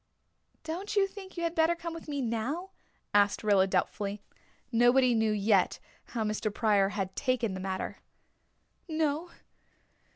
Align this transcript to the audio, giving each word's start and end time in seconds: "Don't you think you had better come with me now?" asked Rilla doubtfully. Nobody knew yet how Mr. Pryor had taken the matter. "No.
"Don't 0.63 0.95
you 0.95 1.05
think 1.05 1.37
you 1.37 1.43
had 1.43 1.53
better 1.53 1.75
come 1.75 1.93
with 1.93 2.07
me 2.07 2.21
now?" 2.23 2.71
asked 3.13 3.43
Rilla 3.43 3.67
doubtfully. 3.67 4.19
Nobody 4.71 5.13
knew 5.13 5.29
yet 5.31 5.79
how 6.05 6.23
Mr. 6.23 6.51
Pryor 6.51 6.89
had 6.89 7.15
taken 7.15 7.53
the 7.53 7.59
matter. 7.59 7.99
"No. 8.87 9.29